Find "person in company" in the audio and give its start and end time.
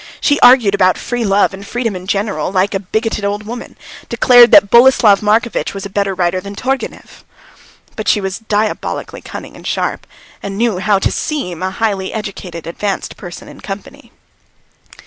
13.15-14.11